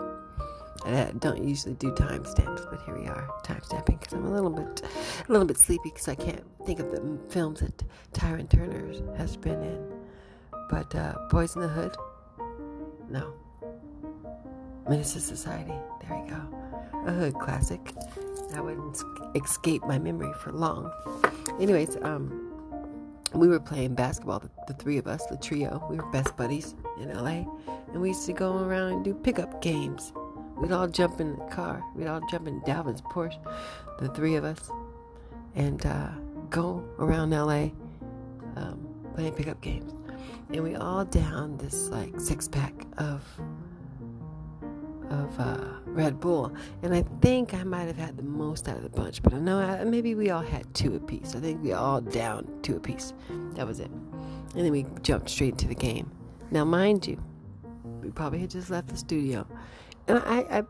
I 0.85 1.11
don't 1.19 1.43
usually 1.43 1.73
do 1.73 1.91
timestamps, 1.91 2.69
but 2.69 2.81
here 2.85 2.97
we 2.97 3.07
are, 3.07 3.27
timestamping 3.43 3.99
because 3.99 4.13
I'm 4.13 4.25
a 4.25 4.31
little 4.31 4.49
bit, 4.49 4.81
a 5.27 5.31
little 5.31 5.47
bit 5.47 5.57
sleepy 5.57 5.89
because 5.89 6.07
I 6.07 6.15
can't 6.15 6.43
think 6.65 6.79
of 6.79 6.91
the 6.91 7.19
films 7.29 7.59
that 7.59 7.83
Tyrin 8.13 8.49
Turner 8.49 8.93
has 9.17 9.35
been 9.35 9.61
in. 9.61 9.91
But 10.69 10.95
uh, 10.95 11.15
Boys 11.29 11.55
in 11.55 11.61
the 11.61 11.67
Hood, 11.67 11.95
no. 13.09 13.33
Menace 14.87 15.15
II 15.15 15.21
Society, 15.21 15.73
there 16.01 16.21
we 16.23 16.29
go. 16.29 16.41
A 17.05 17.11
Hood 17.11 17.33
classic. 17.35 17.93
That 18.51 18.63
wouldn't 18.63 19.03
escape 19.35 19.83
my 19.85 19.99
memory 19.99 20.31
for 20.39 20.51
long. 20.51 20.91
Anyways, 21.59 21.97
um, 22.03 22.44
we 23.35 23.47
were 23.47 23.59
playing 23.59 23.95
basketball, 23.95 24.39
the, 24.39 24.49
the, 24.67 24.73
three 24.73 24.97
of 24.97 25.07
us, 25.07 25.25
the 25.25 25.37
trio. 25.37 25.85
We 25.89 25.97
were 25.97 26.09
best 26.11 26.35
buddies 26.37 26.75
in 26.99 27.13
LA, 27.13 27.45
and 27.91 28.01
we 28.01 28.09
used 28.09 28.25
to 28.27 28.33
go 28.33 28.57
around 28.57 28.93
and 28.93 29.03
do 29.03 29.13
pickup 29.13 29.61
games. 29.61 30.13
We'd 30.57 30.71
all 30.71 30.87
jump 30.87 31.19
in 31.19 31.35
the 31.35 31.45
car. 31.45 31.83
We'd 31.95 32.07
all 32.07 32.21
jump 32.29 32.47
in 32.47 32.61
Dalvin's 32.61 33.01
Porsche, 33.01 33.37
the 33.99 34.07
three 34.09 34.35
of 34.35 34.45
us, 34.45 34.69
and 35.55 35.85
uh, 35.85 36.09
go 36.49 36.83
around 36.99 37.31
LA 37.31 37.69
um, 38.55 38.87
playing 39.13 39.33
pickup 39.33 39.61
games. 39.61 39.93
And 40.51 40.63
we 40.63 40.75
all 40.75 41.03
down 41.03 41.57
this 41.57 41.89
like 41.89 42.19
six 42.19 42.47
pack 42.47 42.73
of 42.97 43.21
of 45.09 45.39
uh, 45.39 45.57
Red 45.85 46.19
Bull, 46.19 46.53
and 46.83 46.93
I 46.93 47.03
think 47.21 47.53
I 47.53 47.63
might 47.63 47.85
have 47.85 47.97
had 47.97 48.17
the 48.17 48.23
most 48.23 48.67
out 48.67 48.77
of 48.77 48.83
the 48.83 48.89
bunch, 48.89 49.21
but 49.23 49.33
I 49.33 49.39
know 49.39 49.59
I, 49.59 49.83
maybe 49.83 50.15
we 50.15 50.29
all 50.29 50.41
had 50.41 50.71
two 50.73 50.95
apiece. 50.95 51.35
I 51.35 51.39
think 51.39 51.63
we 51.63 51.73
all 51.73 52.01
down 52.01 52.47
two 52.61 52.77
apiece. 52.77 53.13
That 53.53 53.67
was 53.67 53.79
it, 53.79 53.89
and 53.89 54.65
then 54.65 54.71
we 54.71 54.85
jumped 55.01 55.29
straight 55.29 55.53
into 55.53 55.67
the 55.67 55.75
game. 55.75 56.11
Now, 56.51 56.65
mind 56.65 57.07
you, 57.07 57.21
we 58.01 58.11
probably 58.11 58.39
had 58.39 58.49
just 58.49 58.69
left 58.69 58.87
the 58.87 58.97
studio, 58.97 59.47
and 60.07 60.19
I, 60.19 60.39
I 60.49 60.63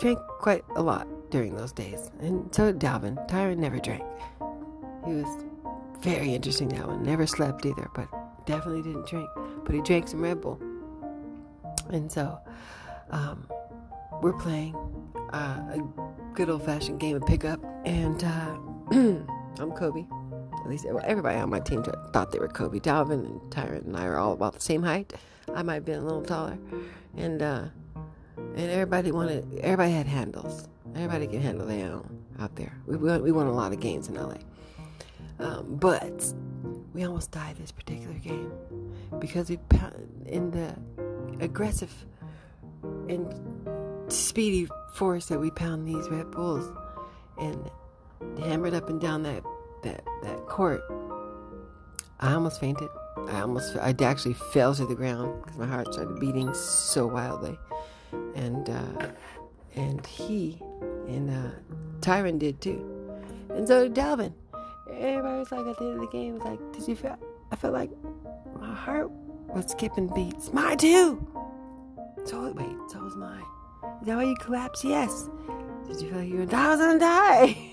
drank 0.00 0.18
quite 0.38 0.64
a 0.76 0.82
lot 0.82 1.06
during 1.30 1.54
those 1.54 1.72
days, 1.72 2.10
and 2.20 2.54
so 2.54 2.72
did 2.72 2.80
Dalvin. 2.80 3.28
Tyrin 3.28 3.58
never 3.58 3.78
drank. 3.78 4.04
He 5.06 5.12
was 5.14 5.44
very 6.00 6.34
interesting 6.34 6.68
that 6.68 6.86
one. 6.86 7.02
Never 7.02 7.26
slept 7.26 7.64
either, 7.64 7.88
but 7.94 8.08
definitely 8.46 8.82
didn't 8.82 9.06
drink. 9.06 9.28
But 9.64 9.74
he 9.74 9.80
drank 9.82 10.08
some 10.08 10.20
Red 10.20 10.40
Bull, 10.40 10.60
and 11.90 12.10
so 12.10 12.38
um, 13.10 13.46
we're 14.22 14.32
playing 14.32 14.74
uh, 15.32 15.62
a 15.72 15.82
good 16.34 16.48
old 16.50 16.62
fashioned 16.64 17.00
game 17.00 17.16
of 17.16 17.26
pickup, 17.26 17.60
and 17.84 18.22
uh, 18.24 18.56
I'm 19.60 19.72
Kobe. 19.72 20.06
At 20.64 20.70
least 20.70 20.84
everybody 20.84 21.38
on 21.38 21.50
my 21.50 21.60
team 21.60 21.84
thought 22.12 22.32
they 22.32 22.38
were 22.38 22.48
Kobe. 22.48 22.80
Dalvin 22.80 23.24
and 23.24 23.40
Tyrin 23.52 23.84
and 23.84 23.96
I 23.96 24.06
are 24.06 24.18
all 24.18 24.32
about 24.32 24.54
the 24.54 24.60
same 24.60 24.82
height. 24.82 25.12
I 25.54 25.62
might 25.62 25.74
have 25.74 25.84
been 25.84 26.00
a 26.00 26.04
little 26.04 26.22
taller, 26.22 26.58
and 27.16 27.40
uh, 27.40 27.64
and 28.36 28.70
everybody 28.70 29.12
wanted 29.12 29.46
everybody 29.60 29.92
had 29.92 30.06
handles 30.06 30.68
everybody 30.94 31.26
can 31.26 31.40
handle 31.40 31.66
their 31.66 31.92
own 31.92 32.24
out 32.38 32.54
there 32.56 32.72
we 32.86 32.96
won, 32.96 33.22
we 33.22 33.32
won 33.32 33.46
a 33.46 33.52
lot 33.52 33.72
of 33.72 33.80
games 33.80 34.08
in 34.08 34.14
la 34.14 34.34
um, 35.38 35.76
but 35.76 36.32
we 36.94 37.04
almost 37.04 37.30
died 37.30 37.56
this 37.56 37.70
particular 37.70 38.14
game 38.14 38.50
because 39.18 39.50
we 39.50 39.58
in 40.26 40.50
the 40.50 40.74
aggressive 41.40 41.92
and 43.08 43.26
speedy 44.08 44.68
force 44.92 45.26
that 45.26 45.38
we 45.38 45.50
pound 45.50 45.86
these 45.86 46.08
red 46.08 46.30
bulls 46.30 46.70
and 47.38 47.70
hammered 48.40 48.74
up 48.74 48.88
and 48.88 49.00
down 49.00 49.22
that 49.22 49.42
that 49.82 50.04
that 50.22 50.38
court 50.46 50.82
i 52.20 52.32
almost 52.32 52.58
fainted 52.58 52.88
i 53.28 53.40
almost 53.40 53.76
i 53.76 53.94
actually 54.00 54.32
fell 54.32 54.74
to 54.74 54.86
the 54.86 54.94
ground 54.94 55.42
because 55.42 55.58
my 55.58 55.66
heart 55.66 55.92
started 55.92 56.18
beating 56.18 56.52
so 56.54 57.06
wildly 57.06 57.58
and 58.34 58.70
uh, 58.70 59.08
and 59.74 60.06
he 60.06 60.60
and 61.08 61.30
uh, 61.30 61.50
Tyrin 62.00 62.38
did 62.38 62.60
too, 62.60 62.84
and 63.50 63.66
so 63.66 63.84
did 63.84 63.94
Dalvin. 63.94 64.32
Everybody 64.90 65.38
was 65.38 65.52
like 65.52 65.66
at 65.66 65.78
the 65.78 65.84
end 65.84 65.94
of 65.94 66.00
the 66.00 66.06
game 66.06 66.34
was 66.34 66.44
like, 66.44 66.72
"Did 66.72 66.88
you 66.88 66.96
feel?" 66.96 67.18
I 67.50 67.56
felt 67.56 67.74
like 67.74 67.90
my 68.58 68.74
heart 68.74 69.10
was 69.48 69.70
skipping 69.70 70.08
beats. 70.08 70.52
Mine 70.52 70.78
too. 70.78 71.26
So 72.24 72.52
wait, 72.52 72.76
so 72.88 73.00
was 73.00 73.16
mine. 73.16 73.44
Is 74.00 74.06
that 74.06 74.16
why 74.16 74.24
you 74.24 74.36
collapsed? 74.36 74.84
Yes. 74.84 75.28
Did 75.86 76.00
you 76.00 76.08
feel 76.10 76.18
like 76.18 76.28
you 76.28 76.36
were? 76.36 76.46
Was 76.46 76.78
gonna 76.78 76.98
die. 76.98 77.72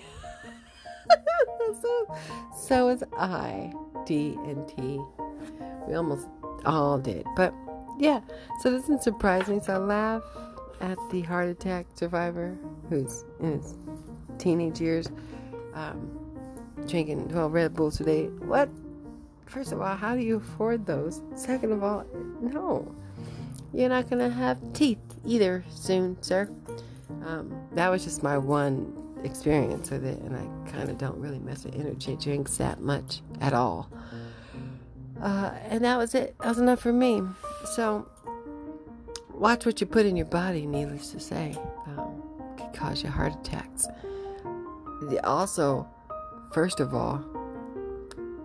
so, 1.82 2.18
so 2.56 2.86
was 2.88 3.04
I. 3.18 3.74
D 4.06 4.38
and 4.46 4.68
T. 4.68 5.00
We 5.88 5.96
almost 5.96 6.28
all 6.66 6.98
did, 6.98 7.26
but 7.36 7.54
yeah, 7.98 8.22
so 8.62 8.72
this 8.72 8.82
doesn't 8.82 9.04
surprise 9.04 9.48
me. 9.48 9.60
So 9.62 9.74
I 9.74 9.78
laugh 9.78 10.24
at 10.82 10.98
the 11.10 11.22
heart 11.22 11.48
attack 11.48 11.86
survivor 11.96 12.58
who's 12.90 13.24
in 13.40 13.54
his 13.54 13.76
teenage 14.38 14.82
years 14.82 15.10
um, 15.74 16.12
drinking 16.88 17.30
12 17.30 17.54
Red 17.54 17.74
Bulls 17.74 18.00
a 18.00 18.04
day. 18.04 18.26
What? 18.28 18.70
First 19.46 19.72
of 19.72 19.82
all, 19.82 19.96
how 19.96 20.16
do 20.16 20.22
you 20.22 20.38
afford 20.38 20.86
those? 20.86 21.22
Second 21.36 21.72
of 21.72 21.84
all, 21.84 22.06
no. 22.42 22.94
You're 23.74 23.90
not 23.90 24.10
going 24.10 24.20
to 24.20 24.34
have 24.34 24.58
teeth 24.74 25.00
either 25.26 25.66
soon, 25.70 26.22
sir. 26.22 26.50
Um, 27.26 27.54
that 27.74 27.90
was 27.90 28.04
just 28.04 28.22
my 28.22 28.38
one 28.38 28.94
experience 29.24 29.90
with 29.90 30.06
it, 30.06 30.20
and 30.22 30.36
I 30.36 30.72
kind 30.72 30.90
of 30.90 30.98
don't 30.98 31.18
really 31.18 31.40
mess 31.40 31.66
with 31.66 31.76
energy 31.76 32.16
drinks 32.16 32.58
that 32.58 32.82
much 32.82 33.22
at 33.42 33.54
all. 33.54 33.90
Uh, 35.22 35.54
and 35.70 35.84
that 35.84 35.98
was 35.98 36.14
it. 36.14 36.36
That 36.40 36.50
was 36.50 36.60
enough 36.60 36.82
for 36.82 36.94
me. 36.94 37.22
So, 37.74 38.08
watch 39.34 39.66
what 39.66 39.80
you 39.80 39.88
put 39.88 40.06
in 40.06 40.16
your 40.18 40.26
body, 40.26 40.66
needless 40.66 41.12
to 41.12 41.20
say. 41.20 41.56
Um, 41.88 42.22
could 42.58 42.74
cause 42.74 43.04
you 43.04 43.10
heart 43.10 43.34
attacks. 43.34 43.88
Also, 45.24 45.88
first 46.54 46.80
of 46.80 46.94
all, 46.94 47.24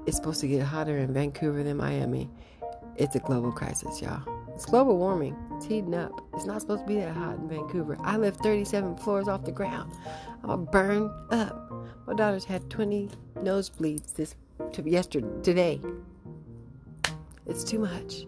it's 0.06 0.16
supposed 0.16 0.40
to 0.40 0.48
get 0.48 0.62
hotter 0.62 0.96
in 0.96 1.12
Vancouver 1.12 1.62
than 1.62 1.76
Miami. 1.76 2.30
It's 2.96 3.14
a 3.14 3.20
global 3.20 3.52
crisis, 3.52 4.00
y'all. 4.00 4.22
It's 4.58 4.66
global 4.66 4.98
warming. 4.98 5.36
It's 5.54 5.66
heating 5.66 5.94
up. 5.94 6.20
It's 6.34 6.44
not 6.44 6.60
supposed 6.60 6.80
to 6.80 6.86
be 6.88 6.96
that 6.96 7.14
hot 7.14 7.36
in 7.36 7.48
Vancouver. 7.48 7.96
I 8.00 8.16
live 8.16 8.36
37 8.38 8.96
floors 8.96 9.28
off 9.28 9.44
the 9.44 9.52
ground. 9.52 9.92
I'm 10.42 10.48
gonna 10.48 10.70
burn 10.72 11.10
up. 11.30 11.72
My 12.08 12.14
daughter's 12.14 12.44
had 12.44 12.68
20 12.68 13.08
nosebleeds 13.36 14.16
this 14.16 14.34
to 14.72 14.82
yesterday 14.82 15.28
today. 15.44 15.80
It's 17.46 17.62
too 17.62 17.78
much. 17.78 18.26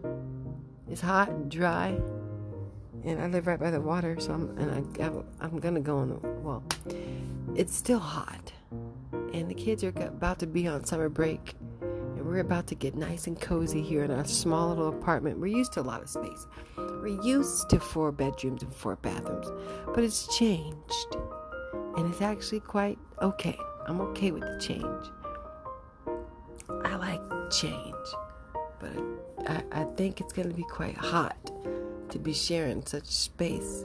It's 0.88 1.00
hot 1.00 1.30
and 1.30 1.50
dry, 1.50 1.98
and 3.04 3.20
I 3.20 3.26
live 3.26 3.48
right 3.48 3.58
by 3.58 3.72
the 3.72 3.80
water, 3.80 4.16
so 4.20 4.32
I'm 4.32 4.56
and 4.56 5.02
I 5.02 5.44
I'm 5.44 5.58
gonna 5.58 5.80
go 5.80 5.98
on 5.98 6.10
the 6.10 6.28
well. 6.42 6.62
It's 7.56 7.74
still 7.74 7.98
hot, 7.98 8.52
and 9.34 9.50
the 9.50 9.54
kids 9.54 9.82
are 9.82 9.88
about 9.88 10.38
to 10.38 10.46
be 10.46 10.68
on 10.68 10.84
summer 10.84 11.08
break, 11.08 11.56
we're 12.30 12.38
about 12.38 12.68
to 12.68 12.76
get 12.76 12.94
nice 12.94 13.26
and 13.26 13.40
cozy 13.40 13.82
here 13.82 14.04
in 14.04 14.10
our 14.12 14.24
small 14.24 14.68
little 14.68 14.88
apartment. 14.88 15.36
We're 15.40 15.48
used 15.48 15.72
to 15.72 15.80
a 15.80 15.82
lot 15.82 16.00
of 16.00 16.08
space. 16.08 16.46
We're 16.76 17.20
used 17.22 17.68
to 17.70 17.80
four 17.80 18.12
bedrooms 18.12 18.62
and 18.62 18.72
four 18.72 18.94
bathrooms, 18.94 19.48
but 19.92 20.04
it's 20.04 20.38
changed, 20.38 21.16
and 21.96 22.08
it's 22.08 22.22
actually 22.22 22.60
quite 22.60 23.00
okay. 23.20 23.58
I'm 23.88 24.00
okay 24.02 24.30
with 24.30 24.42
the 24.42 24.60
change. 24.60 25.10
I 26.84 26.94
like 26.94 27.20
change, 27.50 27.96
but 28.78 29.50
I, 29.50 29.64
I 29.72 29.84
think 29.96 30.20
it's 30.20 30.32
going 30.32 30.48
to 30.48 30.54
be 30.54 30.62
quite 30.70 30.96
hot 30.96 31.36
to 32.10 32.18
be 32.20 32.32
sharing 32.32 32.86
such 32.86 33.06
space 33.06 33.84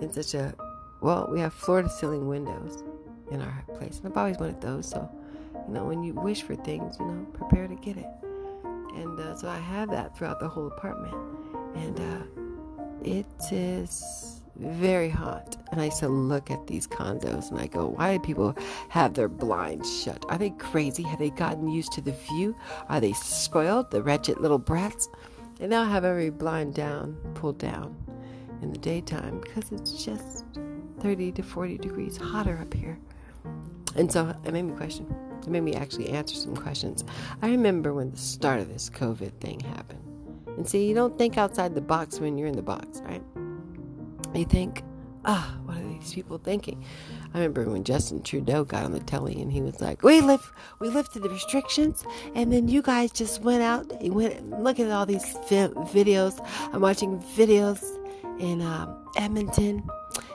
in 0.00 0.10
such 0.10 0.32
a 0.32 0.54
well, 1.02 1.28
we 1.30 1.40
have 1.40 1.52
floor 1.52 1.82
to 1.82 1.90
ceiling 1.90 2.28
windows 2.28 2.82
in 3.30 3.42
our 3.42 3.64
place, 3.76 3.98
and 3.98 4.06
I've 4.10 4.16
always 4.16 4.38
wanted 4.38 4.62
those. 4.62 4.88
So, 4.88 5.10
you 5.66 5.74
know, 5.74 5.84
when 5.84 6.02
you 6.02 6.14
wish 6.14 6.42
for 6.42 6.54
things, 6.54 6.96
you 6.98 7.06
know, 7.06 7.26
prepare 7.32 7.66
to 7.66 7.74
get 7.74 7.96
it. 7.96 8.08
And 8.94 9.18
uh, 9.18 9.36
so 9.36 9.48
I 9.48 9.58
have 9.58 9.90
that 9.90 10.16
throughout 10.16 10.38
the 10.38 10.48
whole 10.48 10.66
apartment, 10.66 11.14
and 11.74 11.98
uh, 11.98 12.42
it 13.04 13.26
is 13.50 14.42
very 14.56 15.08
hot. 15.08 15.56
And 15.70 15.80
I 15.80 15.86
used 15.86 16.00
to 16.00 16.08
look 16.08 16.50
at 16.50 16.66
these 16.66 16.86
condos 16.86 17.50
and 17.50 17.58
I 17.58 17.66
go, 17.66 17.88
why 17.88 18.16
do 18.16 18.22
people 18.22 18.56
have 18.90 19.14
their 19.14 19.28
blinds 19.28 20.02
shut? 20.02 20.24
Are 20.28 20.38
they 20.38 20.50
crazy? 20.50 21.02
Have 21.02 21.18
they 21.18 21.30
gotten 21.30 21.68
used 21.68 21.92
to 21.92 22.00
the 22.00 22.12
view? 22.12 22.54
Are 22.88 23.00
they 23.00 23.12
spoiled, 23.12 23.90
the 23.90 24.02
wretched 24.02 24.38
little 24.38 24.58
brats? 24.58 25.08
They 25.58 25.66
now 25.66 25.84
have 25.84 26.04
every 26.04 26.30
blind 26.30 26.74
down, 26.74 27.16
pulled 27.34 27.58
down 27.58 27.96
in 28.60 28.72
the 28.72 28.78
daytime 28.78 29.40
because 29.40 29.72
it's 29.72 30.04
just 30.04 30.44
30 31.00 31.32
to 31.32 31.42
40 31.42 31.78
degrees 31.78 32.16
hotter 32.16 32.58
up 32.58 32.72
here. 32.74 32.98
And 33.96 34.10
so 34.10 34.34
it 34.44 34.52
made 34.52 34.62
me 34.62 34.74
question. 34.74 35.06
It 35.42 35.50
made 35.50 35.62
me 35.62 35.74
actually 35.74 36.10
answer 36.10 36.34
some 36.34 36.56
questions. 36.56 37.04
I 37.40 37.48
remember 37.48 37.92
when 37.92 38.10
the 38.10 38.16
start 38.16 38.60
of 38.60 38.68
this 38.68 38.88
COVID 38.90 39.32
thing 39.40 39.60
happened. 39.60 40.00
And 40.56 40.68
see, 40.68 40.86
you 40.86 40.94
don't 40.94 41.16
think 41.16 41.38
outside 41.38 41.74
the 41.74 41.80
box 41.80 42.20
when 42.20 42.36
you're 42.36 42.48
in 42.48 42.56
the 42.56 42.62
box, 42.62 43.00
right? 43.04 43.22
You 44.34 44.44
think, 44.44 44.82
ah, 45.24 45.54
oh, 45.54 45.60
what 45.64 45.78
are 45.78 45.82
these 45.82 46.12
people 46.12 46.38
thinking? 46.38 46.84
I 47.34 47.38
remember 47.38 47.64
when 47.64 47.84
Justin 47.84 48.22
Trudeau 48.22 48.64
got 48.64 48.84
on 48.84 48.92
the 48.92 49.00
telly 49.00 49.40
and 49.40 49.52
he 49.52 49.62
was 49.62 49.80
like, 49.80 50.02
"We 50.02 50.20
lift, 50.20 50.44
we 50.78 50.88
lifted 50.88 51.22
the 51.22 51.30
restrictions, 51.30 52.04
and 52.34 52.52
then 52.52 52.68
you 52.68 52.82
guys 52.82 53.12
just 53.12 53.42
went 53.42 53.62
out, 53.62 53.90
and 54.00 54.14
went 54.14 54.62
look 54.62 54.78
at 54.80 54.90
all 54.90 55.06
these 55.06 55.24
videos. 55.48 56.38
I'm 56.72 56.80
watching 56.80 57.18
videos 57.36 57.82
in 58.38 58.62
um, 58.62 58.96
Edmonton, 59.16 59.82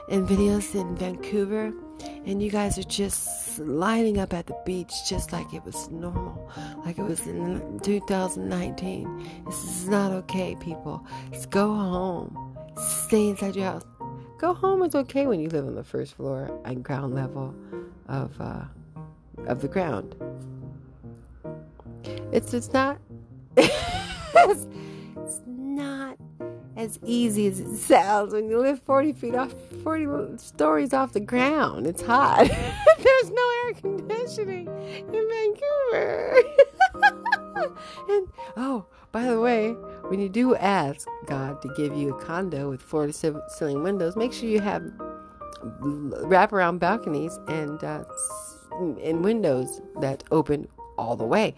and 0.10 0.28
videos 0.28 0.74
in 0.76 0.96
Vancouver, 0.96 1.74
and 2.26 2.42
you 2.42 2.50
guys 2.50 2.78
are 2.78 2.84
just 2.84 3.60
lining 3.60 4.20
up 4.20 4.34
at 4.34 4.48
the 4.48 4.56
beach 4.66 4.94
just 5.08 5.32
like 5.32 5.54
it 5.54 5.64
was 5.64 5.90
normal, 5.90 6.52
like 6.86 6.98
it 6.98 7.04
was 7.04 7.26
in 7.28 7.80
2019. 7.80 9.44
This 9.46 9.64
is 9.64 9.88
not 9.88 10.12
okay, 10.12 10.56
people. 10.60 11.06
Just 11.32 11.50
go 11.50 11.74
home 11.74 12.48
stay 12.78 13.30
inside 13.30 13.56
your 13.56 13.66
house. 13.66 13.86
Go 14.38 14.54
home 14.54 14.84
is 14.84 14.94
okay 14.96 15.26
when 15.26 15.40
you 15.40 15.50
live 15.50 15.66
on 15.66 15.76
the 15.76 15.84
first 15.84 16.16
floor 16.16 16.60
and 16.66 16.84
ground 16.84 17.16
level 17.16 17.56
of 18.08 18.40
uh, 18.40 18.66
of 19.48 19.62
the 19.62 19.68
ground. 19.68 20.16
It's 22.32 22.54
it's 22.54 22.72
not 22.72 23.00
it's, 23.58 24.68
it's 25.16 25.42
not 25.46 26.18
as 26.78 27.00
easy 27.04 27.48
as 27.48 27.60
it 27.60 27.76
sounds 27.76 28.34
when 28.34 28.50
you 28.50 28.60
live 28.60 28.80
40 28.84 29.14
feet 29.14 29.36
off 29.36 29.54
40 29.84 30.38
stories 30.38 30.94
off 30.94 31.12
the 31.12 31.20
ground. 31.20 31.88
It's 31.88 32.04
hot. 32.04 32.48
There's 33.00 33.32
no 33.32 33.52
air 33.66 33.74
conditioning 33.74 34.68
in 34.68 35.56
Vancouver. 35.92 36.36
and 38.10 38.28
oh, 38.56 38.86
by 39.12 39.24
the 39.24 39.40
way, 39.40 39.72
when 40.10 40.20
you 40.20 40.30
do 40.30 40.56
ask 40.56 41.08
God 41.26 41.62
to 41.64 41.74
give 41.76 41.96
you 41.96 42.16
a 42.16 42.24
condo 42.24 42.70
with 42.70 42.82
floor 42.82 43.08
to 43.08 43.14
ceiling 43.14 43.82
windows, 43.82 44.16
make 44.16 44.32
sure 44.32 44.48
you 44.48 44.60
have 44.60 44.84
wraparound 45.82 46.78
balconies 46.80 47.40
and 47.48 47.84
uh, 47.84 48.04
and 48.80 49.24
windows 49.24 49.82
that 50.00 50.24
open 50.30 50.68
all 51.00 51.16
the 51.16 51.26
way. 51.26 51.56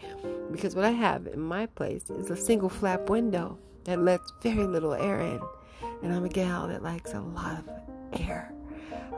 Because 0.50 0.76
what 0.76 0.86
I 0.86 0.92
have 0.92 1.28
in 1.28 1.42
my 1.42 1.66
place 1.66 2.10
is 2.10 2.32
a 2.32 2.38
single 2.38 2.70
flap 2.70 3.10
window 3.10 3.58
that 3.90 4.00
lets 4.00 4.32
very 4.42 4.68
little 4.68 4.94
air 4.94 5.20
in, 5.20 5.40
and 6.04 6.14
I'm 6.14 6.24
a 6.24 6.30
gal 6.30 6.68
that 6.68 6.84
likes 6.84 7.14
a 7.14 7.20
lot 7.20 7.58
of 7.58 7.70
air. 8.22 8.54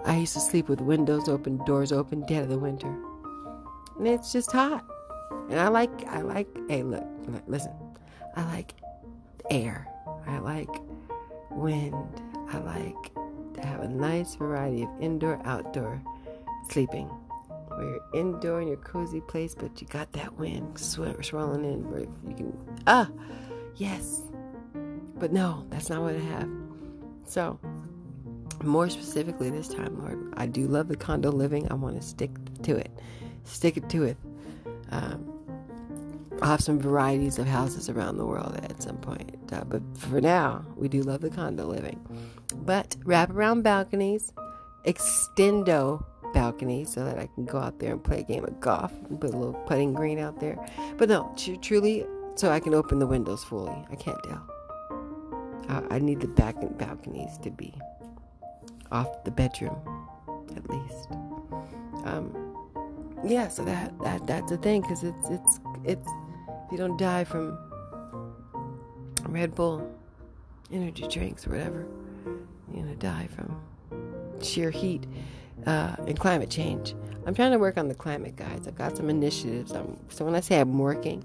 I 0.06 0.18
used 0.18 0.34
to 0.34 0.40
sleep 0.40 0.70
with 0.70 0.80
windows 0.80 1.28
open, 1.28 1.64
doors 1.66 1.92
open, 1.92 2.26
dead 2.26 2.44
of 2.44 2.50
the 2.50 2.58
winter, 2.58 2.96
and 3.98 4.08
it's 4.08 4.32
just 4.32 4.52
hot. 4.52 4.86
And 5.50 5.60
I 5.60 5.68
like, 5.68 6.08
I 6.08 6.22
like, 6.22 6.48
hey, 6.70 6.84
look, 6.84 7.06
listen, 7.48 7.74
I 8.38 8.46
like 8.46 8.74
air. 9.50 9.88
I 10.26 10.40
like 10.40 10.70
wind. 11.52 12.22
I 12.50 12.58
like 12.60 13.14
to 13.56 13.68
have 13.68 13.82
a 13.82 13.88
nice 13.90 14.36
variety 14.36 14.84
of 14.84 14.90
indoor, 15.02 15.42
outdoor 15.46 16.02
sleeping. 16.70 17.08
Where 17.68 17.84
you're 17.84 18.06
indoor 18.14 18.62
in 18.62 18.70
your 18.70 18.78
cozy 18.78 19.22
place, 19.22 19.54
but 19.54 19.82
you 19.82 19.88
got 19.88 20.14
that 20.14 20.38
wind 20.38 20.78
swirling 20.78 21.66
in 21.66 21.92
where 21.92 22.02
you 22.02 22.36
can, 22.36 22.58
ah, 22.88 23.10
yes. 23.76 24.22
But 25.22 25.32
no, 25.32 25.68
that's 25.70 25.88
not 25.88 26.02
what 26.02 26.16
I 26.16 26.20
have. 26.20 26.50
So, 27.26 27.60
more 28.64 28.90
specifically 28.90 29.52
this 29.52 29.68
time, 29.68 30.00
Lord, 30.02 30.34
I 30.36 30.48
do 30.48 30.66
love 30.66 30.88
the 30.88 30.96
condo 30.96 31.30
living. 31.30 31.72
I 31.72 31.76
want 31.76 31.96
to 31.96 32.02
stick 32.02 32.32
to 32.64 32.76
it. 32.76 32.90
Stick 33.44 33.78
it 33.78 33.88
to 33.90 34.04
it. 34.04 34.18
Um, 34.90 35.32
I'll 36.42 36.50
have 36.50 36.62
some 36.62 36.80
varieties 36.80 37.38
of 37.38 37.46
houses 37.46 37.88
around 37.88 38.18
the 38.18 38.26
world 38.26 38.60
at 38.64 38.82
some 38.82 38.98
point. 38.98 39.38
Uh, 39.54 39.64
but 39.64 39.84
for 39.96 40.20
now, 40.22 40.66
we 40.76 40.88
do 40.88 41.04
love 41.04 41.22
the 41.22 41.30
condo 41.30 41.66
living. 41.66 42.04
But 42.56 42.96
wraparound 43.04 43.62
balconies, 43.62 44.34
extendo 44.88 46.04
balconies 46.34 46.92
so 46.92 47.06
that 47.06 47.20
I 47.20 47.28
can 47.28 47.46
go 47.46 47.60
out 47.60 47.78
there 47.78 47.92
and 47.92 48.04
play 48.04 48.22
a 48.22 48.24
game 48.24 48.44
of 48.44 48.60
golf 48.60 48.92
and 49.08 49.22
put 49.22 49.36
a 49.36 49.38
little 49.38 49.54
putting 49.68 49.94
green 49.94 50.18
out 50.18 50.40
there. 50.40 50.58
But 50.98 51.10
no, 51.10 51.32
tr- 51.38 51.58
truly, 51.62 52.08
so 52.34 52.50
I 52.50 52.60
can 52.60 52.74
open 52.74 52.98
the 52.98 53.06
windows 53.06 53.44
fully. 53.44 53.86
I 53.92 53.96
can't 53.96 54.18
tell. 54.24 54.48
I 55.90 56.00
need 56.00 56.20
the 56.20 56.28
back 56.28 56.56
balconies 56.78 57.38
to 57.40 57.50
be 57.50 57.74
off 58.92 59.24
the 59.24 59.32
bedroom, 59.32 59.78
at 60.56 60.70
least. 60.70 61.08
Um, 62.04 62.36
yeah, 63.26 63.48
so 63.48 63.64
that 63.64 63.98
that 64.00 64.28
that's 64.28 64.52
the 64.52 64.58
thing 64.58 64.82
because 64.82 65.04
it's 65.04 65.30
it's 65.30 65.60
it's 65.86 66.10
you 66.72 66.78
don't 66.78 66.98
die 66.98 67.24
from 67.24 67.58
Red 69.24 69.56
Bull, 69.56 69.90
energy 70.72 71.08
drinks, 71.08 71.48
or 71.48 71.52
whatever. 71.52 71.88
You're 72.74 72.84
gonna 72.84 72.96
die 72.96 73.28
from 73.28 73.56
sheer 74.42 74.72
heat 74.72 75.06
uh, 75.66 75.96
and 76.06 76.20
climate 76.20 76.50
change. 76.50 76.96
I'm 77.26 77.36
trying 77.36 77.52
to 77.52 77.60
work 77.60 77.78
on 77.78 77.88
the 77.88 77.96
climate, 77.96 78.36
guys. 78.36 78.68
I've 78.68 78.76
got 78.76 78.98
some 78.98 79.10
initiatives. 79.10 79.72
I'm, 79.72 79.98
so 80.10 80.26
when 80.26 80.36
I 80.36 80.40
say 80.40 80.60
I'm 80.60 80.80
working, 80.80 81.24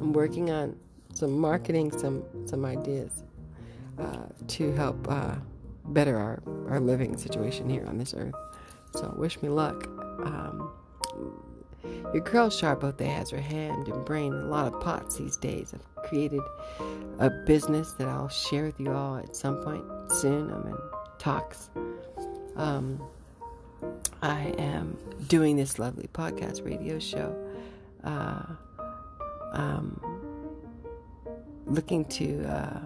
I'm 0.00 0.12
working 0.12 0.50
on 0.50 0.76
some 1.14 1.38
marketing, 1.38 1.96
some 1.96 2.24
some 2.46 2.66
ideas 2.66 3.22
uh, 4.00 4.26
to 4.48 4.72
help 4.72 5.06
uh, 5.10 5.34
better 5.86 6.16
our, 6.16 6.42
our 6.68 6.80
living 6.80 7.16
situation 7.16 7.68
here 7.68 7.84
on 7.86 7.98
this 7.98 8.14
earth. 8.14 8.34
So 8.94 9.12
wish 9.16 9.40
me 9.42 9.48
luck. 9.48 9.86
Um, 10.24 10.72
your 12.12 12.22
girl 12.22 12.50
there 12.50 13.08
has 13.08 13.30
her 13.30 13.40
hand 13.40 13.88
and 13.88 14.04
brain 14.04 14.34
in 14.34 14.40
a 14.40 14.46
lot 14.46 14.72
of 14.72 14.80
pots 14.80 15.16
these 15.16 15.36
days. 15.36 15.72
I've 15.74 16.08
created 16.08 16.40
a 17.18 17.30
business 17.30 17.92
that 17.92 18.08
I'll 18.08 18.28
share 18.28 18.64
with 18.64 18.80
you 18.80 18.92
all 18.92 19.16
at 19.16 19.36
some 19.36 19.62
point 19.62 19.84
soon. 20.12 20.50
I'm 20.50 20.66
in 20.66 20.78
talks. 21.18 21.70
Um, 22.56 23.00
I 24.22 24.54
am 24.58 24.98
doing 25.28 25.56
this 25.56 25.78
lovely 25.78 26.08
podcast 26.12 26.64
radio 26.64 26.98
show. 26.98 27.34
Uh, 28.04 28.42
um, 29.52 30.00
looking 31.66 32.04
to 32.06 32.44
uh, 32.44 32.80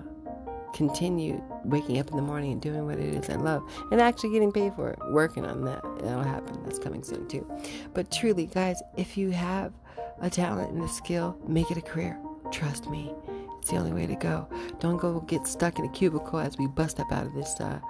continue 0.75 1.41
waking 1.65 1.99
up 1.99 2.11
in 2.11 2.17
the 2.17 2.23
morning 2.23 2.53
and 2.53 2.61
doing 2.61 2.85
what 2.85 2.99
it 2.99 3.15
is 3.15 3.31
I 3.31 3.37
love 3.37 3.63
and 3.91 4.01
actually 4.01 4.33
getting 4.33 4.53
paid 4.53 4.75
for 4.75 4.91
it, 4.91 4.99
working 5.11 5.47
on 5.47 5.65
that. 5.65 5.83
That'll 6.03 6.23
happen. 6.23 6.63
That's 6.65 6.79
coming 6.79 7.03
soon 7.03 7.27
too. 7.29 7.51
But 7.95 8.11
truly, 8.11 8.47
guys, 8.47 8.83
if 8.97 9.17
you 9.17 9.31
have 9.31 9.73
a 10.21 10.29
talent 10.29 10.73
and 10.73 10.83
a 10.83 10.89
skill, 10.89 11.39
make 11.47 11.71
it 11.71 11.79
a 11.79 11.83
career. 11.83 12.19
Trust 12.51 12.91
me. 12.91 13.15
It's 13.61 13.71
the 13.71 13.79
only 13.79 13.93
way 13.93 14.07
to 14.07 14.17
go. 14.17 14.47
Don't 14.81 14.99
go 14.99 15.21
get 15.21 15.47
stuck 15.47 15.79
in 15.79 15.87
a 15.87 15.89
cubicle 15.89 16.39
as 16.39 16.59
we 16.59 16.67
bust 16.67 17.01
up 17.01 17.11
out 17.11 17.25
of 17.25 17.33
this 17.35 17.59
uh, 17.61 17.81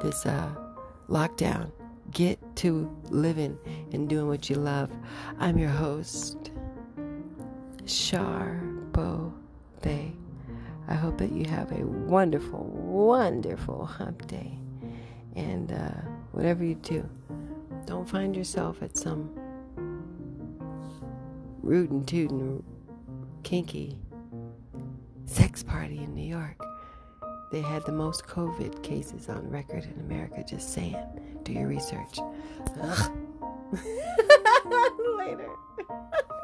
this 0.00 0.24
uh, 0.26 0.54
lockdown. 1.08 1.72
Get 2.12 2.38
to 2.56 2.94
living 3.10 3.58
and 3.92 4.08
doing 4.08 4.28
what 4.28 4.48
you 4.48 4.56
love. 4.56 4.90
I'm 5.40 5.58
your 5.58 5.70
host, 5.70 6.52
Charbo 7.84 9.32
Bay. 9.82 10.14
I 10.88 10.94
hope 10.94 11.18
that 11.18 11.32
you 11.32 11.44
have 11.46 11.72
a 11.72 11.86
wonderful, 11.86 12.64
wonderful 12.64 13.86
hump 13.86 14.26
day. 14.26 14.58
And 15.34 15.72
uh, 15.72 15.90
whatever 16.32 16.64
you 16.64 16.74
do, 16.76 17.08
don't 17.86 18.08
find 18.08 18.36
yourself 18.36 18.82
at 18.82 18.96
some 18.96 19.30
rootin' 21.62 22.04
tootin' 22.04 22.62
kinky 23.42 23.98
sex 25.26 25.62
party 25.62 25.98
in 25.98 26.14
New 26.14 26.26
York. 26.26 26.60
They 27.50 27.60
had 27.60 27.84
the 27.86 27.92
most 27.92 28.26
COVID 28.26 28.82
cases 28.82 29.28
on 29.28 29.48
record 29.48 29.84
in 29.84 30.00
America, 30.00 30.44
just 30.46 30.72
saying. 30.74 30.96
Do 31.44 31.52
your 31.52 31.68
research. 31.68 32.18
Later. 35.16 35.50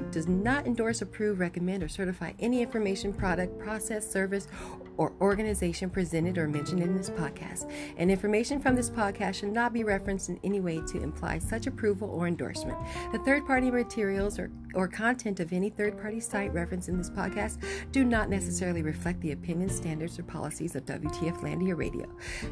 does 0.00 0.26
not 0.26 0.66
endorse, 0.66 1.02
approve, 1.02 1.40
recommend, 1.40 1.82
or 1.82 1.88
certify 1.88 2.32
any 2.38 2.62
information, 2.62 3.12
product, 3.12 3.58
process, 3.58 4.10
service, 4.10 4.48
or 4.96 5.12
organization 5.20 5.90
presented 5.90 6.38
or 6.38 6.46
mentioned 6.46 6.80
in 6.80 6.96
this 6.96 7.10
podcast. 7.10 7.70
And 7.96 8.10
information 8.10 8.60
from 8.60 8.76
this 8.76 8.90
podcast 8.90 9.34
should 9.34 9.52
not 9.52 9.72
be 9.72 9.84
referenced 9.84 10.28
in 10.28 10.38
any 10.44 10.60
way 10.60 10.80
to 10.86 11.02
imply 11.02 11.38
such 11.38 11.66
approval 11.66 12.10
or 12.10 12.26
endorsement. 12.28 12.78
The 13.12 13.18
third 13.20 13.46
party 13.46 13.70
materials 13.70 14.38
or, 14.38 14.50
or 14.74 14.88
content 14.88 15.40
of 15.40 15.52
any 15.52 15.70
third 15.70 16.00
party 16.00 16.20
site 16.20 16.52
referenced 16.52 16.88
in 16.88 16.98
this 16.98 17.10
podcast 17.10 17.58
do 17.92 18.04
not 18.04 18.28
necessarily 18.28 18.82
reflect 18.82 19.20
the 19.20 19.32
opinions, 19.32 19.74
standards, 19.74 20.18
or 20.18 20.22
policies 20.22 20.76
of 20.76 20.84
WTF 20.86 21.40
Landia 21.40 21.76
Radio. 21.76 22.06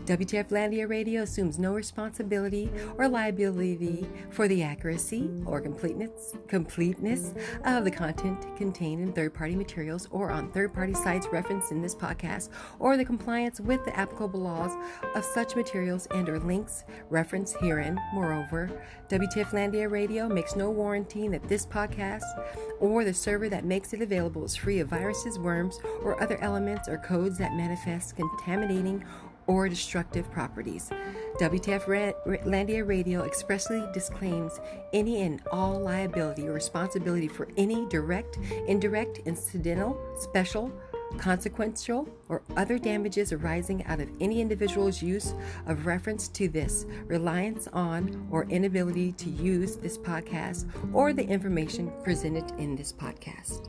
WTF 0.05 0.48
Landia 0.48 0.88
Radio 0.88 1.22
assumes 1.22 1.59
no 1.59 1.74
responsibility 1.74 2.70
or 2.98 3.09
liability 3.09 4.07
for 4.31 4.48
the 4.48 4.62
accuracy 4.62 5.31
or 5.46 5.61
completeness, 5.61 6.35
completeness 6.48 7.31
of 7.64 7.84
the 7.84 7.90
content 7.90 8.56
contained 8.56 9.02
in 9.02 9.12
third 9.12 9.34
party 9.34 9.54
materials 9.54 10.08
or 10.10 10.30
on 10.30 10.50
third 10.52 10.72
party 10.72 10.94
sites 10.94 11.26
referenced 11.32 11.72
in 11.72 11.82
this 11.82 11.94
podcast 11.94 12.48
or 12.78 12.96
the 12.96 13.04
compliance 13.04 13.60
with 13.60 13.84
the 13.84 13.96
applicable 13.96 14.40
laws 14.40 14.72
of 15.14 15.24
such 15.24 15.56
materials 15.56 16.06
and 16.12 16.28
or 16.28 16.38
links 16.40 16.84
referenced 17.10 17.56
herein. 17.58 18.00
Moreover, 18.12 18.70
WTF 19.08 19.50
Landia 19.50 19.90
Radio 19.90 20.28
makes 20.28 20.56
no 20.56 20.70
warranty 20.70 21.28
that 21.28 21.48
this 21.48 21.66
podcast 21.66 22.22
or 22.80 23.04
the 23.04 23.14
server 23.14 23.48
that 23.48 23.64
makes 23.64 23.92
it 23.92 24.02
available 24.02 24.44
is 24.44 24.56
free 24.56 24.80
of 24.80 24.88
viruses, 24.88 25.38
worms, 25.38 25.78
or 26.02 26.20
other 26.22 26.38
elements 26.42 26.88
or 26.88 26.98
codes 26.98 27.38
that 27.38 27.54
manifest 27.54 28.16
contaminating 28.16 29.04
or 29.46 29.68
destructive 29.68 30.31
properties. 30.31 30.90
WTF 31.38 31.85
Landia 32.44 32.87
Radio 32.87 33.22
expressly 33.22 33.85
disclaims 33.92 34.61
any 34.92 35.22
and 35.22 35.42
all 35.50 35.81
liability 35.81 36.46
or 36.46 36.52
responsibility 36.52 37.28
for 37.28 37.48
any 37.57 37.87
direct, 37.87 38.38
indirect, 38.66 39.18
incidental, 39.24 39.98
special, 40.18 40.72
consequential, 41.18 42.09
or 42.28 42.42
other 42.57 42.78
damages 42.78 43.33
arising 43.33 43.85
out 43.85 44.00
of 44.00 44.09
any 44.20 44.40
individual's 44.40 45.02
use 45.02 45.35
of 45.66 45.87
reference 45.87 46.28
to 46.28 46.48
this, 46.48 46.87
reliance 47.07 47.68
on, 47.72 48.26
or 48.31 48.44
inability 48.44 49.12
to 49.12 49.31
use 49.31 49.76
this 49.76 49.98
podcast 49.98 50.68
or 50.92 51.12
the 51.12 51.26
information 51.26 51.92
presented 52.02 52.50
in 52.59 52.76
this 52.76 52.92
podcast. 52.92 53.68